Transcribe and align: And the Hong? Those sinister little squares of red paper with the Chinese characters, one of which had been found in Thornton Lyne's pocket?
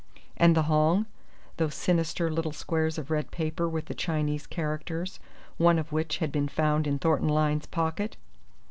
And 0.35 0.55
the 0.57 0.63
Hong? 0.63 1.05
Those 1.57 1.75
sinister 1.75 2.31
little 2.31 2.53
squares 2.53 2.97
of 2.97 3.11
red 3.11 3.29
paper 3.29 3.69
with 3.69 3.85
the 3.85 3.93
Chinese 3.93 4.47
characters, 4.47 5.19
one 5.57 5.77
of 5.77 5.91
which 5.91 6.17
had 6.17 6.31
been 6.31 6.47
found 6.47 6.87
in 6.87 6.97
Thornton 6.97 7.29
Lyne's 7.29 7.67
pocket? 7.67 8.17